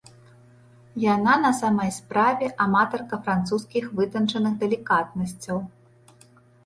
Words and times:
Яна 1.03 1.33
на 1.45 1.51
самай 1.57 1.91
справе 1.99 2.49
аматарка 2.65 3.15
французскіх 3.27 3.85
вытанчаных 4.01 4.53
далікатнасцяў. 4.65 5.57